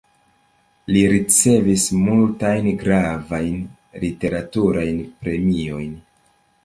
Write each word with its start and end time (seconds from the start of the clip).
Li 0.95 1.01
ricevis 1.11 1.83
multajn 2.07 2.71
gravajn 2.85 3.59
literaturajn 4.05 4.99
premiojn. 5.27 5.93